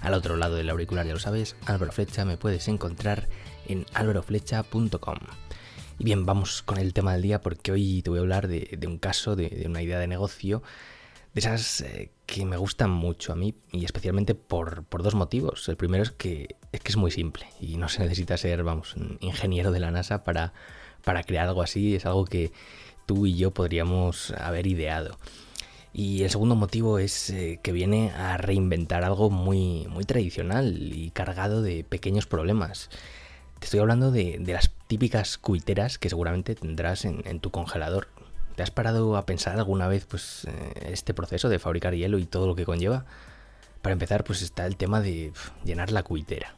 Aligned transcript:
Al 0.00 0.14
otro 0.14 0.36
lado 0.36 0.56
del 0.56 0.70
auricular, 0.70 1.06
ya 1.06 1.12
lo 1.12 1.18
sabes, 1.18 1.56
Álvaro 1.66 1.92
Flecha, 1.92 2.24
me 2.24 2.38
puedes 2.38 2.68
encontrar 2.68 3.28
en 3.66 3.84
álvaroflecha.com. 3.92 5.18
Y 5.98 6.04
bien, 6.04 6.24
vamos 6.24 6.62
con 6.62 6.78
el 6.78 6.94
tema 6.94 7.12
del 7.12 7.22
día 7.22 7.42
porque 7.42 7.72
hoy 7.72 8.00
te 8.02 8.08
voy 8.08 8.18
a 8.18 8.22
hablar 8.22 8.48
de, 8.48 8.78
un 8.86 8.96
caso, 8.96 9.36
de, 9.36 9.64
una 9.66 9.82
idea 9.82 9.98
de 9.98 10.06
negocio, 10.06 10.62
de 11.34 11.40
esas 11.40 11.82
eh, 11.82 12.10
que 12.24 12.46
me 12.46 12.56
gustan 12.56 12.90
mucho 12.90 13.32
a 13.32 13.36
mí 13.36 13.54
y 13.70 13.84
especialmente 13.84 14.34
por, 14.34 14.86
dos 14.88 15.14
motivos. 15.14 15.68
El 15.68 15.76
primero 15.76 16.02
es 16.02 16.10
que, 16.12 16.56
es 16.72 16.80
que 16.80 16.88
es 16.88 16.96
muy 16.96 17.10
simple 17.10 17.46
y 17.60 17.76
no 17.76 17.90
se 17.90 18.02
necesita 18.02 18.38
ser, 18.38 18.64
vamos, 18.64 18.96
un 18.96 19.18
ingeniero 19.20 19.70
de 19.70 19.80
la 19.80 19.90
NASA 19.90 20.24
para, 20.24 20.54
para 21.04 21.22
crear 21.22 21.46
algo 21.48 21.60
así. 21.60 21.94
Es 21.94 22.06
algo 22.06 22.24
que 22.24 22.52
tú 23.04 23.26
y 23.26 23.36
yo 23.36 23.50
podríamos 23.50 24.30
haber 24.30 24.66
ideado. 24.66 25.18
Y 25.92 26.22
el 26.22 26.30
segundo 26.30 26.54
motivo 26.54 26.98
es 26.98 27.30
eh, 27.30 27.58
que 27.62 27.72
viene 27.72 28.10
a 28.12 28.36
reinventar 28.36 29.02
algo 29.02 29.28
muy, 29.30 29.86
muy 29.88 30.04
tradicional 30.04 30.92
y 30.92 31.10
cargado 31.10 31.62
de 31.62 31.84
pequeños 31.84 32.26
problemas. 32.26 32.90
Te 33.58 33.66
estoy 33.66 33.80
hablando 33.80 34.10
de, 34.10 34.40
las 34.46 34.70
típicas 34.86 35.36
cuiteras 35.36 35.98
que 35.98 36.08
seguramente 36.08 36.54
tendrás 36.54 37.04
en, 37.04 37.40
tu 37.40 37.50
congelador. 37.50 38.08
¿Te 38.56 38.62
has 38.62 38.70
parado 38.70 39.16
a 39.16 39.26
pensar 39.26 39.58
alguna 39.58 39.88
vez 39.88 40.06
pues, 40.06 40.46
eh, 40.46 40.92
este 40.92 41.12
proceso 41.12 41.48
de 41.48 41.58
fabricar 41.58 41.94
hielo 41.94 42.18
y 42.18 42.26
todo 42.26 42.46
lo 42.46 42.54
que 42.54 42.64
conlleva? 42.64 43.04
Para 43.82 43.92
empezar, 43.92 44.24
pues 44.24 44.42
está 44.42 44.66
el 44.66 44.76
tema 44.76 45.00
de 45.00 45.32
llenar 45.64 45.90
la 45.90 46.02
cuitera. 46.02 46.54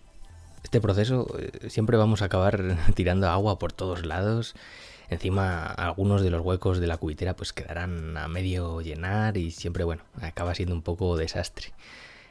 Este 0.62 0.81
proceso 0.81 1.27
eh, 1.39 1.71
siempre 1.71 1.97
vamos 1.97 2.23
a 2.23 2.27
acabar 2.27 2.77
tirando 2.95 3.28
agua 3.28 3.59
por 3.59 3.73
todos 3.73 4.05
lados 4.05 4.55
Encima 5.13 5.67
algunos 5.67 6.23
de 6.23 6.31
los 6.31 6.41
huecos 6.41 6.81
de 6.81 6.87
la 6.87 6.97
cubitera 6.97 7.37
pues 7.37 7.53
quedarán 7.53 8.17
a 8.17 8.29
medio 8.29 8.81
llenar 8.81 9.37
y 9.37 9.51
siempre 9.51 9.85
bueno, 9.85 10.03
acaba 10.21 10.55
siendo 10.55 10.75
un 10.75 10.83
poco 10.83 11.19
desastre. 11.19 11.73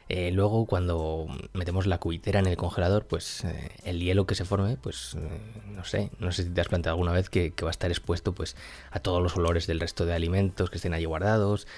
Eh, 0.08 0.32
luego 0.32 0.66
cuando 0.66 1.28
metemos 1.52 1.86
la 1.86 1.98
cubitera 1.98 2.40
en 2.40 2.46
el 2.46 2.56
congelador, 2.56 3.06
pues 3.06 3.44
eh, 3.44 3.70
el 3.84 4.00
hielo 4.00 4.26
que 4.26 4.34
se 4.34 4.44
forme, 4.44 4.76
pues 4.76 5.14
eh, 5.14 5.40
no 5.76 5.84
sé, 5.84 6.10
no 6.18 6.32
sé 6.32 6.42
si 6.42 6.50
te 6.50 6.60
has 6.60 6.68
planteado 6.68 6.94
alguna 6.94 7.12
vez 7.12 7.30
que, 7.30 7.54
va 7.62 7.68
a 7.68 7.70
estar 7.70 7.90
expuesto 7.90 8.34
pues 8.34 8.56
a 8.90 8.98
todos 8.98 9.22
los 9.22 9.36
olores 9.36 9.66
del 9.68 9.78
resto 9.80 10.04
de 10.04 10.12
alimentos 10.14 10.70
que 10.70 10.76
estén 10.76 10.92
allí 10.92 11.04
guardados, 11.04 11.68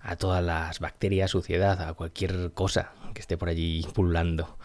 a 0.00 0.14
todas 0.16 0.44
las 0.44 0.78
bacterias, 0.78 1.32
suciedad, 1.32 1.82
a 1.82 1.92
cualquier 1.94 2.52
cosa 2.54 2.92
que 3.14 3.20
esté 3.20 3.36
por 3.36 3.48
allí 3.48 3.84
pululando. 3.92 4.56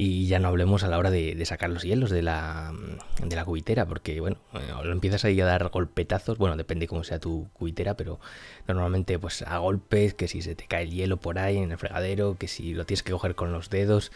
Y 0.00 0.28
ya 0.28 0.38
no 0.38 0.46
hablemos 0.46 0.84
a 0.84 0.88
la 0.88 0.96
hora 0.96 1.10
de, 1.10 1.44
sacar 1.44 1.70
los 1.70 1.82
hielos 1.82 2.10
de 2.10 2.22
la, 2.22 2.72
de 3.20 3.34
la 3.34 3.44
cubitera, 3.44 3.84
porque 3.84 4.20
bueno, 4.20 4.36
eh, 4.54 4.72
lo 4.84 4.92
empiezas 4.92 5.24
ahí 5.24 5.40
a 5.40 5.44
dar 5.44 5.68
golpetazos, 5.70 6.38
bueno, 6.38 6.56
depende 6.56 6.86
cómo 6.86 7.02
sea 7.02 7.18
tu 7.18 7.48
cubitera, 7.52 7.94
pero 7.94 8.20
normalmente 8.68 9.18
pues 9.18 9.42
a 9.42 9.58
golpes, 9.58 10.14
que 10.14 10.28
si 10.28 10.40
se 10.40 10.54
te 10.54 10.66
cae 10.66 10.84
el 10.84 10.92
hielo 10.92 11.16
por 11.16 11.40
ahí 11.40 11.56
en 11.56 11.72
el 11.72 11.78
fregadero, 11.78 12.36
que 12.38 12.46
si 12.46 12.74
lo 12.74 12.86
tienes 12.86 13.02
que 13.02 13.10
coger 13.10 13.34
con 13.34 13.52
los 13.52 13.70
dedos, 13.70 14.12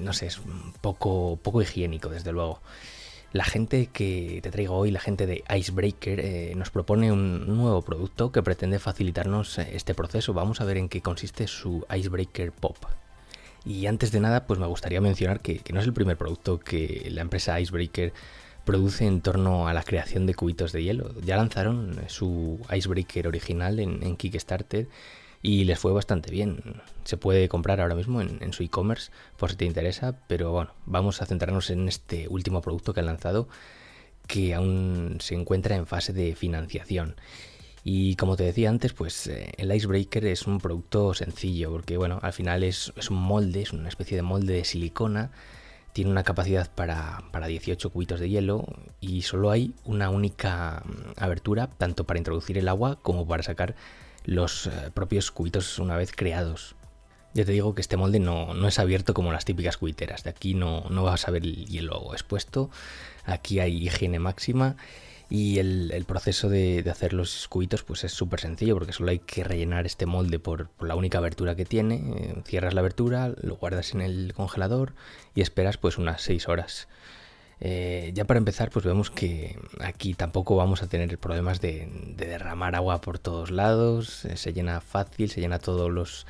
no 0.00 0.12
sé, 0.12 0.26
es 0.26 0.40
poco, 0.80 1.38
poco 1.40 1.62
higiénico 1.62 2.08
desde 2.08 2.32
luego. 2.32 2.60
La 3.32 3.44
gente 3.44 3.86
que 3.86 4.40
te 4.42 4.50
traigo 4.50 4.76
hoy, 4.76 4.90
la 4.90 5.00
gente 5.00 5.26
de 5.26 5.44
Icebreaker, 5.48 6.18
eh, 6.20 6.52
nos 6.56 6.70
propone 6.70 7.12
un 7.12 7.46
nuevo 7.56 7.80
producto 7.82 8.30
que 8.32 8.42
pretende 8.42 8.80
facilitarnos 8.80 9.58
eh, 9.58 9.70
este 9.74 9.94
proceso. 9.94 10.34
Vamos 10.34 10.60
a 10.60 10.64
ver 10.64 10.76
en 10.76 10.88
qué 10.90 11.00
consiste 11.00 11.46
su 11.46 11.86
Icebreaker 11.88 12.50
Pop. 12.50 12.76
Y 13.64 13.86
antes 13.86 14.10
de 14.10 14.20
nada, 14.20 14.46
pues 14.46 14.58
me 14.58 14.66
gustaría 14.66 15.00
mencionar 15.00 15.40
que, 15.40 15.60
no 15.72 15.80
es 15.80 15.86
el 15.86 15.92
primer 15.92 16.16
producto 16.16 16.58
que 16.58 17.08
la 17.10 17.20
empresa 17.20 17.60
Icebreaker 17.60 18.12
produce 18.64 19.06
en 19.06 19.20
torno 19.20 19.68
a 19.68 19.72
la 19.72 19.82
creación 19.82 20.26
de 20.26 20.34
cubitos 20.34 20.72
de 20.72 20.82
hielo. 20.82 21.14
Ya 21.20 21.36
lanzaron 21.36 21.96
su 22.08 22.60
Icebreaker 22.70 23.28
original 23.28 23.78
en, 23.78 24.16
Kickstarter 24.16 24.88
y 25.42 25.64
les 25.64 25.78
fue 25.78 25.92
bastante 25.92 26.30
bien. 26.30 26.80
Se 27.04 27.16
puede 27.16 27.48
comprar 27.48 27.80
ahora 27.80 27.94
mismo 27.94 28.20
en, 28.20 28.52
su 28.52 28.62
e-commerce 28.62 29.10
por 29.36 29.50
si 29.50 29.56
te 29.56 29.64
interesa, 29.64 30.16
pero 30.26 30.50
bueno, 30.50 30.72
vamos 30.86 31.22
a 31.22 31.26
centrarnos 31.26 31.70
en 31.70 31.88
este 31.88 32.28
último 32.28 32.62
producto 32.62 32.94
que 32.94 33.00
han 33.00 33.06
lanzado 33.06 33.48
que 34.26 34.54
aún 34.54 35.18
se 35.20 35.34
encuentra 35.34 35.76
en 35.76 35.86
fase 35.86 36.12
de 36.12 36.34
financiación. 36.34 37.16
Y 37.84 38.14
como 38.16 38.36
te 38.36 38.44
decía 38.44 38.70
antes, 38.70 38.92
pues 38.92 39.26
eh, 39.26 39.52
el 39.56 39.74
Icebreaker 39.74 40.24
es 40.26 40.46
un 40.46 40.58
producto 40.58 41.14
sencillo, 41.14 41.70
porque 41.70 41.96
bueno, 41.96 42.20
al 42.22 42.32
final 42.32 42.62
es, 42.62 42.92
un 43.10 43.16
molde, 43.16 43.62
es 43.62 43.72
una 43.72 43.88
especie 43.88 44.16
de 44.16 44.22
molde 44.22 44.54
de 44.54 44.64
silicona, 44.64 45.32
tiene 45.92 46.10
una 46.10 46.22
capacidad 46.22 46.70
para, 46.72 47.22
18 47.32 47.90
cubitos 47.90 48.20
de 48.20 48.30
hielo 48.30 48.66
y 49.00 49.22
solo 49.22 49.50
hay 49.50 49.74
una 49.84 50.10
única 50.10 50.84
mm, 50.84 51.22
abertura, 51.22 51.66
tanto 51.66 52.04
para 52.04 52.18
introducir 52.18 52.56
el 52.56 52.68
agua 52.68 53.00
como 53.02 53.26
para 53.26 53.42
sacar 53.42 53.74
los 54.24 54.68
eh, 54.68 54.70
propios 54.94 55.32
cubitos 55.32 55.80
una 55.80 55.96
vez 55.96 56.12
creados. 56.12 56.76
Ya 57.34 57.44
te 57.44 57.52
digo 57.52 57.74
que 57.74 57.80
este 57.80 57.96
molde 57.96 58.20
no, 58.20 58.54
no, 58.54 58.68
es 58.68 58.78
abierto 58.78 59.14
como 59.14 59.32
las 59.32 59.44
típicas 59.44 59.78
cubiteras. 59.78 60.22
De 60.22 60.30
aquí 60.30 60.54
no, 60.54 60.84
no 60.90 61.02
vas 61.02 61.26
a 61.26 61.30
ver 61.30 61.42
el 61.42 61.66
hielo 61.66 62.12
expuesto. 62.12 62.70
Aquí 63.24 63.58
hay 63.58 63.86
higiene 63.86 64.18
máxima 64.18 64.76
y 65.34 65.58
el, 65.60 66.04
proceso 66.06 66.50
de, 66.50 66.84
hacer 66.90 67.14
los 67.14 67.48
cubitos 67.48 67.82
pues 67.84 68.04
es 68.04 68.12
súper 68.12 68.40
sencillo 68.40 68.74
porque 68.74 68.92
solo 68.92 69.12
hay 69.12 69.18
que 69.18 69.42
rellenar 69.42 69.86
este 69.86 70.04
molde 70.04 70.38
por, 70.38 70.68
la 70.78 70.94
única 70.94 71.16
abertura 71.16 71.56
que 71.56 71.64
tiene. 71.64 71.94
Eh, 71.94 72.42
cierras 72.44 72.74
la 72.74 72.80
abertura, 72.80 73.32
lo 73.40 73.56
guardas 73.56 73.94
en 73.94 74.02
el 74.02 74.34
congelador 74.36 74.92
y 75.34 75.40
esperas 75.40 75.78
pues 75.78 75.96
unas 75.96 76.20
6 76.20 76.48
horas. 76.48 76.86
Eh, 77.60 78.10
ya 78.12 78.26
para 78.26 78.36
empezar, 78.36 78.68
pues 78.70 78.84
vemos 78.84 79.10
que 79.10 79.58
aquí 79.80 80.12
tampoco 80.12 80.54
vamos 80.54 80.82
a 80.82 80.86
tener 80.86 81.16
problemas 81.16 81.62
de, 81.62 81.88
derramar 82.14 82.74
agua 82.74 83.00
por 83.00 83.18
todos 83.18 83.50
lados. 83.50 84.26
Eh, 84.26 84.36
se 84.36 84.52
llena 84.52 84.82
fácil, 84.82 85.30
se 85.30 85.40
llena 85.40 85.58
todos 85.58 85.90
los, 85.90 86.26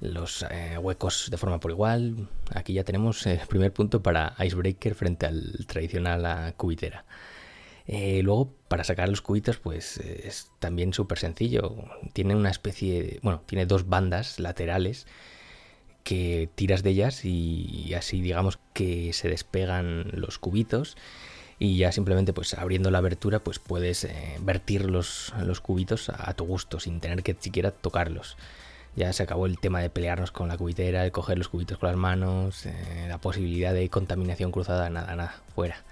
los 0.00 0.44
huecos 0.80 1.28
de 1.30 1.36
forma 1.36 1.60
por 1.60 1.70
igual. 1.70 2.28
Aquí 2.52 2.72
ya 2.72 2.82
tenemos 2.82 3.24
el 3.28 3.38
primer 3.46 3.72
punto 3.72 4.02
para 4.02 4.34
Icebreaker 4.40 4.96
frente 4.96 5.26
al 5.26 5.66
tradicional 5.68 6.52
cubitera. 6.56 7.04
Eh, 7.92 8.22
luego, 8.22 8.54
para 8.68 8.84
sacar 8.84 9.08
los 9.08 9.20
cubitos, 9.20 9.58
pues 9.58 9.98
es 9.98 10.48
también 10.60 10.94
súper 10.94 11.18
sencillo. 11.18 11.74
Tiene 12.12 12.36
una 12.36 12.48
especie, 12.48 13.18
bueno, 13.22 13.42
tiene 13.46 13.66
dos 13.66 13.88
bandas 13.88 14.38
laterales 14.38 15.08
que 16.04 16.48
tiras 16.54 16.84
de 16.84 16.90
ellas 16.90 17.24
y 17.24 17.92
así 17.94 18.20
digamos 18.20 18.60
que 18.74 19.12
se 19.12 19.28
despegan 19.28 20.08
los 20.12 20.38
cubitos 20.38 20.96
y 21.58 21.78
ya 21.78 21.90
simplemente 21.90 22.32
pues 22.32 22.54
abriendo 22.54 22.92
la 22.92 22.98
abertura 22.98 23.40
pues 23.40 23.58
puedes 23.58 24.04
eh, 24.04 24.38
vertir 24.40 24.88
los, 24.88 25.34
los 25.44 25.60
cubitos 25.60 26.10
a, 26.10 26.32
tu 26.34 26.44
gusto 26.44 26.78
sin 26.78 27.00
tener 27.00 27.24
que 27.24 27.36
siquiera 27.40 27.72
tocarlos. 27.72 28.36
Ya 28.94 29.12
se 29.12 29.24
acabó 29.24 29.46
el 29.46 29.58
tema 29.58 29.80
de 29.80 29.90
pelearnos 29.90 30.30
con 30.30 30.46
la 30.46 30.56
cubitera, 30.56 31.02
de 31.02 31.10
coger 31.10 31.38
los 31.38 31.48
cubitos 31.48 31.78
con 31.78 31.88
las 31.88 31.98
manos, 31.98 32.66
eh, 32.66 33.06
la 33.08 33.18
posibilidad 33.18 33.74
de 33.74 33.88
contaminación 33.88 34.52
cruzada, 34.52 34.90
nada, 34.90 35.16
nada, 35.16 35.42
fuera 35.56 35.82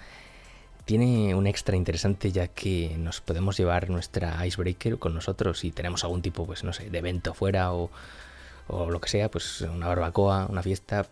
tiene 0.89 1.35
un 1.35 1.47
extra 1.47 1.77
interesante 1.77 2.33
ya 2.33 2.49
que 2.49 2.97
nos 2.97 3.21
podemos 3.21 3.59
llevar 3.59 3.91
nuestra 3.91 4.47
icebreaker 4.47 4.99
con 4.99 5.13
nosotros 5.13 5.59
si 5.59 5.71
tenemos 5.71 6.03
algún 6.03 6.23
tipo, 6.23 6.47
pues 6.47 6.65
no 6.65 6.73
sé, 6.73 6.89
de 6.89 6.97
evento 6.97 7.35
fuera 7.35 7.75
o, 7.75 7.91
lo 8.69 8.99
que 8.99 9.11
sea, 9.11 9.31
pues 9.31 9.61
una 9.61 9.87
barbacoa, 9.87 10.47
una 10.49 10.63
fiesta, 10.63 11.07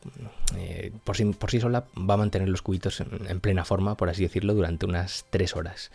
eh, 0.56 0.92
por, 1.04 1.14
sí, 1.14 1.26
por, 1.26 1.50
sí, 1.50 1.60
sola 1.60 1.84
va 1.94 2.14
a 2.14 2.16
mantener 2.16 2.48
los 2.48 2.62
cubitos 2.62 3.02
en, 3.02 3.40
plena 3.40 3.66
forma, 3.66 3.98
por 3.98 4.08
así 4.08 4.22
decirlo, 4.22 4.54
durante 4.54 4.86
unas 4.86 5.26
tres 5.28 5.54
horas. 5.54 5.90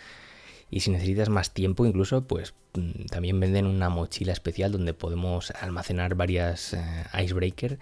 Y 0.69 0.81
si 0.81 0.91
necesitas 0.91 1.29
más 1.29 1.49
tiempo 1.49 1.83
incluso, 1.83 2.21
pues 2.21 2.53
mm, 2.75 3.05
también 3.05 3.39
venden 3.39 3.65
una 3.65 3.89
mochila 3.89 4.31
especial 4.31 4.71
donde 4.71 4.93
podemos 4.93 5.49
almacenar 5.59 6.13
varias 6.13 6.73
eh, 6.73 7.05
icebreaker 7.19 7.79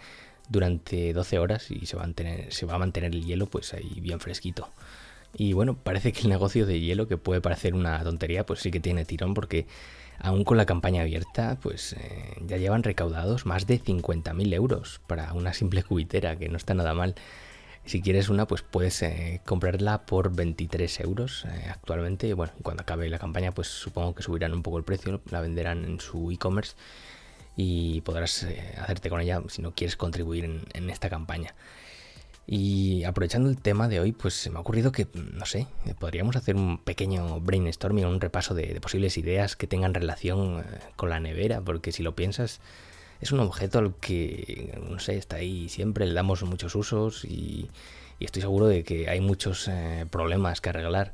durante 0.47 1.11
12 1.11 1.39
horas 1.39 1.69
y 1.71 1.85
se 1.87 1.97
va, 1.97 2.03
a 2.03 2.05
mantener, 2.05 2.53
se 2.53 2.65
va 2.65 2.75
a 2.75 2.79
mantener 2.79 3.13
el 3.13 3.25
hielo 3.25 3.47
pues 3.47 3.73
ahí 3.73 3.99
bien 3.99 4.21
fresquito. 4.21 4.69
Y 5.33 5.53
bueno, 5.53 5.75
parece 5.75 6.11
que 6.11 6.21
el 6.21 6.29
negocio 6.29 6.65
de 6.65 6.79
hielo, 6.79 7.07
que 7.07 7.17
puede 7.17 7.41
parecer 7.41 7.73
una 7.73 8.03
tontería, 8.03 8.45
pues 8.45 8.59
sí 8.59 8.71
que 8.71 8.79
tiene 8.79 9.05
tirón 9.05 9.33
porque 9.33 9.67
aún 10.19 10.43
con 10.43 10.57
la 10.57 10.65
campaña 10.65 11.01
abierta, 11.01 11.57
pues 11.61 11.93
eh, 11.93 12.35
ya 12.45 12.57
llevan 12.57 12.83
recaudados 12.83 13.45
más 13.45 13.67
de 13.67 13.81
50.000 13.81 14.53
euros 14.53 15.01
para 15.07 15.33
una 15.33 15.53
simple 15.53 15.83
cubitera, 15.83 16.35
que 16.37 16.49
no 16.49 16.57
está 16.57 16.73
nada 16.73 16.93
mal. 16.93 17.15
Si 17.85 18.01
quieres 18.01 18.29
una, 18.29 18.45
pues 18.47 18.61
puedes 18.61 19.01
eh, 19.01 19.41
comprarla 19.45 20.05
por 20.05 20.35
23 20.35 20.99
euros 21.01 21.45
eh, 21.45 21.67
actualmente. 21.71 22.33
Bueno, 22.33 22.53
cuando 22.61 22.81
acabe 22.83 23.09
la 23.09 23.19
campaña, 23.19 23.51
pues 23.51 23.67
supongo 23.67 24.15
que 24.15 24.23
subirán 24.23 24.53
un 24.53 24.63
poco 24.63 24.77
el 24.77 24.83
precio, 24.83 25.21
la 25.31 25.41
venderán 25.41 25.85
en 25.85 25.99
su 25.99 26.31
e-commerce 26.31 26.75
y 27.55 28.01
podrás 28.01 28.47
hacerte 28.77 29.09
con 29.09 29.21
ella 29.21 29.41
si 29.49 29.61
no 29.61 29.73
quieres 29.73 29.97
contribuir 29.97 30.63
en 30.73 30.89
esta 30.89 31.09
campaña. 31.09 31.55
Y 32.51 33.03
aprovechando 33.03 33.47
el 33.47 33.61
tema 33.61 33.87
de 33.87 33.99
hoy, 33.99 34.11
pues 34.11 34.33
se 34.33 34.49
me 34.49 34.57
ha 34.57 34.61
ocurrido 34.61 34.91
que, 34.91 35.07
no 35.13 35.45
sé, 35.45 35.67
podríamos 35.99 36.35
hacer 36.35 36.55
un 36.55 36.79
pequeño 36.79 37.39
brainstorming, 37.39 38.07
un 38.07 38.19
repaso 38.19 38.55
de, 38.55 38.81
posibles 38.81 39.19
ideas 39.19 39.55
que 39.55 39.67
tengan 39.67 39.93
relación 39.93 40.61
eh, 40.61 40.63
con 40.95 41.11
la 41.11 41.19
nevera, 41.19 41.61
porque 41.61 41.91
si 41.91 42.01
lo 42.01 42.15
piensas, 42.15 42.59
es 43.21 43.31
un 43.31 43.39
objeto 43.39 43.77
al 43.77 43.93
que, 43.97 44.81
no 44.89 44.97
sé, 44.97 45.17
está 45.17 45.35
ahí 45.35 45.69
siempre, 45.69 46.07
le 46.07 46.15
damos 46.15 46.41
muchos 46.41 46.73
usos 46.73 47.23
y, 47.23 47.69
estoy 48.19 48.41
seguro 48.41 48.65
de 48.65 48.83
que 48.83 49.09
hay 49.09 49.21
muchos 49.21 49.67
eh, 49.67 50.07
problemas 50.09 50.59
que 50.59 50.69
arreglar. 50.69 51.13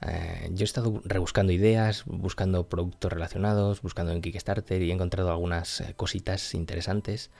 Eh, 0.00 0.48
yo 0.54 0.62
he 0.62 0.64
estado 0.64 1.02
rebuscando 1.04 1.52
ideas, 1.52 2.04
buscando 2.06 2.66
productos 2.66 3.12
relacionados, 3.12 3.82
buscando 3.82 4.12
en 4.12 4.22
Kickstarter 4.22 4.80
y 4.80 4.90
he 4.90 4.94
encontrado 4.94 5.30
algunas 5.30 5.84
cositas 5.96 6.54
interesantes. 6.54 7.30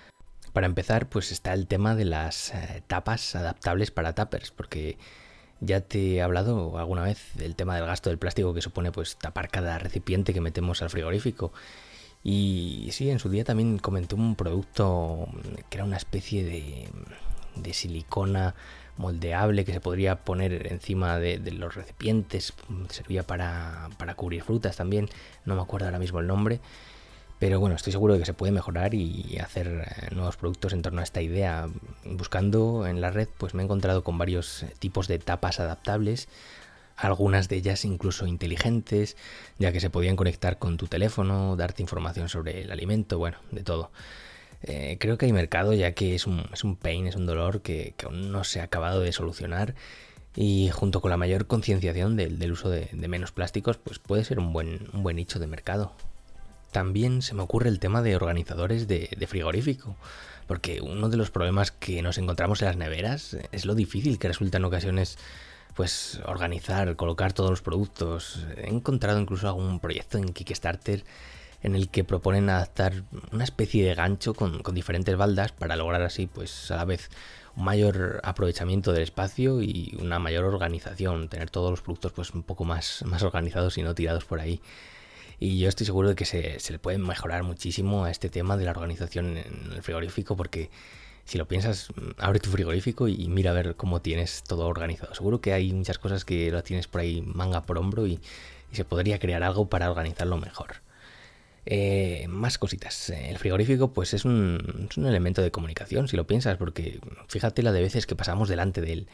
Para 0.54 0.66
empezar, 0.66 1.08
pues 1.08 1.32
está 1.32 1.52
el 1.52 1.66
tema 1.66 1.96
de 1.96 2.04
las 2.04 2.54
eh, 2.54 2.80
tapas 2.86 3.34
adaptables 3.34 3.90
para 3.90 4.14
tappers, 4.14 4.52
porque 4.52 4.96
ya 5.58 5.80
te 5.80 6.14
he 6.14 6.22
hablado 6.22 6.78
alguna 6.78 7.02
vez 7.02 7.18
del 7.34 7.56
tema 7.56 7.74
del 7.74 7.86
gasto 7.86 8.08
del 8.08 8.20
plástico 8.20 8.54
que 8.54 8.62
supone 8.62 8.92
pues 8.92 9.16
tapar 9.16 9.48
cada 9.48 9.80
recipiente 9.80 10.32
que 10.32 10.40
metemos 10.40 10.80
al 10.80 10.90
frigorífico. 10.90 11.52
Y 12.22 12.88
sí, 12.92 13.10
en 13.10 13.18
su 13.18 13.30
día 13.30 13.42
también 13.42 13.78
comenté 13.78 14.14
un 14.14 14.36
producto 14.36 15.26
que 15.70 15.76
era 15.76 15.84
una 15.84 15.96
especie 15.96 16.44
de, 16.44 16.88
de 17.56 17.74
silicona 17.74 18.54
moldeable 18.96 19.64
que 19.64 19.72
se 19.72 19.80
podría 19.80 20.20
poner 20.20 20.68
encima 20.72 21.18
de, 21.18 21.38
de 21.38 21.50
los 21.50 21.74
recipientes, 21.74 22.54
servía 22.90 23.24
para, 23.24 23.90
para, 23.98 24.14
cubrir 24.14 24.44
frutas 24.44 24.76
también, 24.76 25.08
no 25.46 25.56
me 25.56 25.62
acuerdo 25.62 25.86
ahora 25.86 25.98
mismo 25.98 26.20
el 26.20 26.28
nombre, 26.28 26.60
pero 27.38 27.60
bueno, 27.60 27.76
estoy 27.76 27.92
seguro 27.92 28.14
de 28.14 28.20
que 28.20 28.26
se 28.26 28.34
puede 28.34 28.52
mejorar 28.52 28.94
y 28.94 29.38
hacer 29.38 29.66
eh, 29.86 30.14
nuevos 30.14 30.36
productos 30.36 30.72
en 30.72 30.82
torno 30.82 31.00
a 31.00 31.04
esta 31.04 31.20
idea. 31.20 31.68
Buscando 32.04 32.86
en 32.86 33.00
la 33.00 33.10
red, 33.10 33.28
pues 33.38 33.54
me 33.54 33.62
he 33.62 33.64
encontrado 33.64 34.04
con 34.04 34.18
varios 34.18 34.62
eh, 34.62 34.72
tipos 34.78 35.08
de 35.08 35.18
tapas 35.18 35.60
adaptables, 35.60 36.28
algunas 36.96 37.48
de 37.48 37.56
ellas 37.56 37.84
incluso 37.84 38.26
inteligentes, 38.26 39.16
ya 39.58 39.72
que 39.72 39.80
se 39.80 39.90
podían 39.90 40.16
conectar 40.16 40.58
con 40.58 40.76
tu 40.76 40.86
teléfono, 40.86 41.56
darte 41.56 41.82
información 41.82 42.28
sobre 42.28 42.62
el 42.62 42.70
alimento, 42.70 43.18
bueno, 43.18 43.38
de 43.50 43.62
todo. 43.62 43.90
Eh, 44.62 44.96
creo 44.98 45.18
que 45.18 45.26
hay 45.26 45.32
mercado 45.32 45.74
ya 45.74 45.92
que 45.92 46.14
es 46.14 46.26
un, 46.26 46.46
es 46.52 46.64
un 46.64 46.76
pain, 46.76 47.06
es 47.06 47.16
un 47.16 47.26
dolor 47.26 47.60
que, 47.62 47.94
aún 48.04 48.32
no 48.32 48.44
se 48.44 48.60
ha 48.60 48.64
acabado 48.64 49.00
de 49.00 49.12
solucionar 49.12 49.74
y 50.36 50.70
junto 50.70 51.00
con 51.00 51.10
la 51.10 51.16
mayor 51.16 51.46
concienciación 51.46 52.16
del, 52.16 52.50
uso 52.50 52.70
de, 52.70 52.88
de, 52.92 53.08
menos 53.08 53.32
plásticos, 53.32 53.76
pues 53.76 53.98
puede 53.98 54.24
ser 54.24 54.38
un 54.38 54.52
buen, 54.52 54.88
un 54.92 55.02
buen 55.02 55.16
nicho 55.16 55.38
de 55.38 55.46
mercado. 55.46 55.94
También 56.74 57.22
se 57.22 57.34
me 57.36 57.42
ocurre 57.42 57.68
el 57.68 57.78
tema 57.78 58.02
de 58.02 58.16
organizadores 58.16 58.88
de, 58.88 59.26
frigorífico, 59.28 59.94
porque 60.48 60.80
uno 60.80 61.08
de 61.08 61.16
los 61.16 61.30
problemas 61.30 61.70
que 61.70 62.02
nos 62.02 62.18
encontramos 62.18 62.62
en 62.62 62.66
las 62.66 62.76
neveras 62.76 63.36
es 63.52 63.64
lo 63.64 63.76
difícil 63.76 64.18
que 64.18 64.26
resulta 64.26 64.58
en 64.58 64.64
ocasiones 64.64 65.16
pues 65.76 66.20
organizar, 66.26 66.96
colocar 66.96 67.32
todos 67.32 67.50
los 67.50 67.62
productos. 67.62 68.44
He 68.56 68.70
encontrado 68.70 69.20
incluso 69.20 69.46
algún 69.46 69.78
proyecto 69.78 70.18
en 70.18 70.32
Kickstarter 70.32 71.04
en 71.62 71.76
el 71.76 71.90
que 71.90 72.02
proponen 72.02 72.50
adaptar 72.50 73.04
una 73.30 73.44
especie 73.44 73.86
de 73.86 73.94
gancho 73.94 74.34
con, 74.34 74.60
diferentes 74.74 75.16
baldas 75.16 75.52
para 75.52 75.76
lograr 75.76 76.02
así 76.02 76.26
pues 76.26 76.72
a 76.72 76.76
la 76.76 76.84
vez 76.84 77.08
un 77.54 77.66
mayor 77.66 78.20
aprovechamiento 78.24 78.92
del 78.92 79.04
espacio 79.04 79.62
y 79.62 79.96
una 80.00 80.18
mayor 80.18 80.44
organización, 80.44 81.28
tener 81.28 81.50
todos 81.50 81.70
los 81.70 81.82
productos 81.82 82.10
pues 82.10 82.30
un 82.34 82.42
poco 82.42 82.64
más, 82.64 83.04
más 83.06 83.22
organizados 83.22 83.78
y 83.78 83.84
no 83.84 83.94
tirados 83.94 84.24
por 84.24 84.40
ahí. 84.40 84.60
Y 85.44 85.58
yo 85.58 85.68
estoy 85.68 85.84
seguro 85.84 86.08
de 86.08 86.14
que 86.14 86.24
se, 86.24 86.58
le 86.70 86.78
puede 86.78 86.96
mejorar 86.96 87.42
muchísimo 87.42 88.06
a 88.06 88.10
este 88.10 88.30
tema 88.30 88.56
de 88.56 88.64
la 88.64 88.70
organización 88.70 89.36
en 89.36 89.72
el 89.74 89.82
frigorífico 89.82 90.38
porque 90.38 90.70
si 91.26 91.36
lo 91.36 91.46
piensas, 91.46 91.88
abre 92.16 92.40
tu 92.40 92.48
frigorífico 92.48 93.08
y 93.08 93.28
mira 93.28 93.50
a 93.50 93.54
ver 93.54 93.76
cómo 93.76 94.00
tienes 94.00 94.42
todo 94.42 94.66
organizado. 94.66 95.14
Seguro 95.14 95.42
que 95.42 95.52
hay 95.52 95.70
muchas 95.74 95.98
cosas 95.98 96.24
que 96.24 96.50
lo 96.50 96.62
tienes 96.62 96.88
por 96.88 97.02
ahí 97.02 97.20
manga 97.20 97.60
por 97.64 97.76
hombro 97.76 98.06
y, 98.06 98.20
se 98.72 98.84
podría 98.84 99.20
crear 99.20 99.44
algo 99.44 99.68
para 99.68 99.88
organizarlo 99.88 100.36
mejor. 100.38 100.76
Eh, 101.66 102.24
más 102.28 102.58
cositas. 102.58 103.10
El 103.10 103.38
frigorífico 103.38 103.92
pues 103.92 104.14
es 104.14 104.24
un, 104.24 104.88
es 104.90 104.96
un 104.96 105.06
elemento 105.06 105.42
de 105.42 105.50
comunicación, 105.50 106.08
si 106.08 106.16
lo 106.16 106.26
piensas, 106.26 106.56
porque 106.56 107.00
fíjate 107.28 107.62
la 107.62 107.70
de 107.70 107.82
veces 107.82 108.06
que 108.06 108.16
pasamos 108.16 108.48
delante 108.48 108.80
de 108.80 108.92
él 108.94 109.08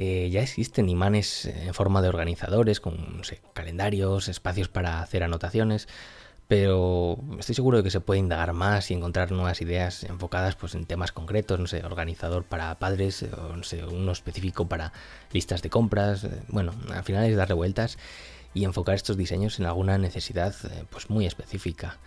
eh, 0.00 0.30
ya 0.30 0.42
existen 0.42 0.88
imanes 0.88 1.46
en 1.46 1.74
forma 1.74 2.00
de 2.00 2.08
organizadores 2.08 2.78
con 2.78 3.20
calendarios, 3.52 4.28
espacios 4.28 4.68
para 4.68 5.02
hacer 5.02 5.24
anotaciones, 5.24 5.88
pero 6.46 7.18
estoy 7.36 7.56
seguro 7.56 7.78
de 7.78 7.82
que 7.82 7.90
se 7.90 7.98
puede 7.98 8.20
indagar 8.20 8.52
más 8.52 8.92
y 8.92 8.94
encontrar 8.94 9.32
nuevas 9.32 9.60
ideas 9.60 10.04
enfocadas 10.04 10.54
pues, 10.54 10.76
en 10.76 10.86
temas 10.86 11.10
concretos, 11.10 11.58
no 11.58 11.66
sé, 11.66 11.84
organizador 11.84 12.44
para 12.44 12.78
padres, 12.78 13.24
o 13.24 13.56
no 13.56 13.64
sé, 13.64 13.84
uno 13.84 14.12
específico 14.12 14.68
para 14.68 14.92
listas 15.32 15.62
de 15.62 15.68
compras. 15.68 16.22
Eh, 16.22 16.42
bueno, 16.46 16.72
al 16.94 17.02
final 17.02 17.24
es 17.24 17.36
darle 17.36 17.54
vueltas 17.54 17.98
y 18.54 18.64
enfocar 18.64 18.94
estos 18.94 19.16
diseños 19.16 19.58
en 19.58 19.66
alguna 19.66 19.98
necesidad 19.98 20.54
eh, 20.64 20.84
pues 20.88 21.10
muy 21.10 21.26
específica. 21.26 21.98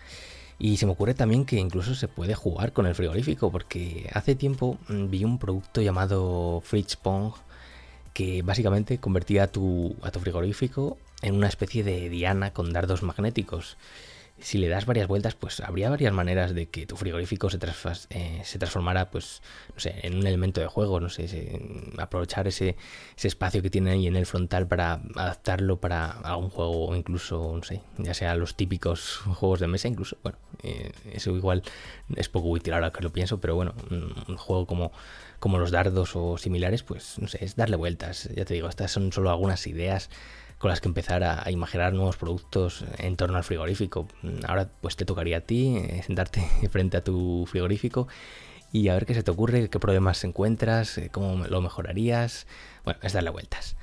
Y 0.58 0.78
se 0.78 0.86
me 0.86 0.94
ocurre 0.94 1.14
también 1.14 1.44
que 1.44 1.58
incluso 1.58 1.94
se 1.94 2.08
puede 2.08 2.36
jugar 2.36 2.72
con 2.72 2.86
el 2.88 2.96
frigorífico, 2.96 3.52
porque 3.52 4.10
hace 4.14 4.36
tiempo 4.36 4.78
mm, 4.88 5.10
vi 5.10 5.26
un 5.26 5.40
producto 5.40 5.82
llamado 5.82 6.62
Fridge 6.64 6.96
Pong 6.96 7.34
que 8.14 8.42
básicamente 8.42 8.98
convertía 8.98 9.44
a 9.44 9.48
tu, 9.48 9.96
a 10.02 10.12
tu 10.12 10.20
frigorífico 10.20 10.98
en 11.22 11.36
una 11.36 11.48
especie 11.48 11.84
de 11.84 12.10
diana 12.10 12.52
con 12.52 12.74
dardos 12.74 13.04
magnéticos. 13.04 13.78
Si 14.42 14.58
le 14.58 14.68
das 14.68 14.86
varias 14.86 15.08
vueltas, 15.08 15.36
pues 15.36 15.60
habría 15.60 15.90
varias 15.90 16.14
maneras 16.14 16.54
de 16.54 16.68
que 16.68 16.86
tu 16.86 16.98
frigorífico 16.98 17.50
se, 17.50 17.60
eh, 18.10 18.42
se 18.44 18.60
transformara, 18.60 19.12
pues, 19.12 19.42
no 19.74 19.80
sé, 19.80 19.96
en 20.04 20.18
un 20.18 20.26
elemento 20.26 20.62
de 20.62 20.68
juego, 20.68 21.00
no 21.00 21.10
sé, 21.10 21.62
aprovechar 21.98 22.48
ese, 22.48 22.76
ese, 23.16 23.28
espacio 23.28 23.62
que 23.62 23.70
tiene 23.70 23.92
ahí 23.92 24.08
en 24.08 24.16
el 24.16 24.26
frontal 24.26 24.68
para 24.68 25.02
adaptarlo 25.16 25.80
para 25.80 26.12
algún 26.12 26.50
juego 26.50 26.88
o 26.88 26.96
incluso, 26.96 27.54
no 27.56 27.64
sé, 27.64 27.82
ya 27.98 28.14
sea 28.14 28.36
los 28.36 28.56
típicos 28.56 29.18
juegos 29.36 29.60
de 29.60 29.68
mesa, 29.68 29.88
incluso, 29.88 30.18
bueno, 30.24 30.38
eh, 30.64 30.92
eso 31.14 31.36
igual 31.36 31.64
es 32.16 32.28
poco 32.30 32.50
útil 32.50 32.74
ahora 32.74 32.92
que 32.92 33.04
lo 33.04 33.12
pienso, 33.14 33.40
pero 33.40 33.56
bueno, 33.56 33.74
un 33.90 34.38
juego 34.38 34.66
como 34.66 34.92
como 35.42 35.58
los 35.58 35.72
dardos 35.72 36.16
o 36.16 36.38
similares, 36.38 36.84
pues 36.84 37.18
no 37.18 37.28
sé, 37.28 37.44
es 37.44 37.56
darle 37.56 37.76
vueltas. 37.76 38.30
Ya 38.36 38.46
te 38.46 38.54
digo, 38.54 38.70
estas 38.70 38.92
son 38.92 39.12
solo 39.12 39.32
algunas 39.32 39.66
ideas 39.66 40.12
con 40.62 40.70
las 40.70 40.80
que 40.80 40.88
empezar 40.88 41.24
a, 41.24 41.50
imaginar 41.50 41.92
nuevos 41.92 42.18
productos 42.18 42.86
en 43.00 43.18
torno 43.18 43.36
al 43.36 43.44
frigorífico. 43.44 44.08
Ahora 44.48 44.70
pues 44.80 44.96
te 44.96 45.06
tocaría 45.06 45.38
a 45.38 45.42
ti 45.42 45.76
eh, 45.76 46.04
sentarte 46.06 46.48
frente 46.72 46.98
a 46.98 47.04
tu 47.04 47.48
frigorífico 47.48 48.08
y 48.72 48.88
a 48.88 48.94
ver 48.94 49.08
qué 49.08 49.16
se 49.16 49.24
te 49.24 49.32
ocurre, 49.32 49.70
qué 49.70 49.80
problemas 49.80 50.24
encuentras, 50.24 51.00
eh, 51.00 51.10
cómo 51.12 51.48
lo 51.48 51.62
mejorarías. 51.62 52.46
Bueno, 52.86 53.00
es 53.02 53.14
darle 53.14 53.32
vueltas. 53.32 53.76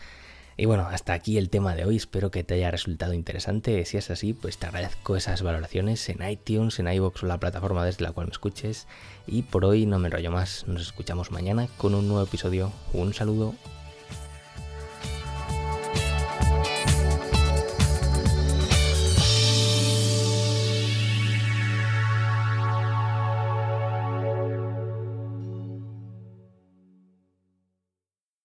Y 0.56 0.66
bueno, 0.66 0.86
hasta 0.88 1.12
aquí 1.12 1.36
el 1.36 1.50
tema 1.50 1.74
de 1.74 1.84
hoy. 1.84 1.96
Espero 1.96 2.30
que 2.30 2.44
te 2.44 2.54
haya 2.54 2.70
resultado 2.70 3.12
interesante. 3.12 3.84
Si 3.84 3.96
es 3.96 4.10
así, 4.10 4.32
pues 4.32 4.58
te 4.58 4.66
agradezco 4.66 5.16
esas 5.16 5.42
valoraciones 5.42 6.08
en 6.08 6.28
iTunes, 6.28 6.78
en 6.78 6.92
iVoox 6.92 7.24
o 7.24 7.26
la 7.26 7.38
plataforma 7.38 7.84
desde 7.84 8.04
la 8.04 8.12
cual 8.12 8.28
me 8.28 8.32
escuches. 8.32 8.86
Y 9.26 9.42
por 9.42 9.64
hoy 9.64 9.84
no 9.86 9.98
me 9.98 10.06
enrollo 10.06 10.30
más. 10.30 10.66
Nos 10.68 10.82
escuchamos 10.82 11.32
mañana 11.32 11.68
con 11.76 11.94
un 11.94 12.06
nuevo 12.06 12.24
episodio. 12.24 12.72
Un 12.92 13.14
saludo. 13.14 13.54